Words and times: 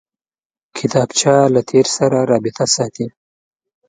کتابچه 0.77 1.33
له 1.53 1.61
تېر 1.69 1.85
سره 1.97 2.17
رابطه 2.31 2.65
ساتي 2.75 3.05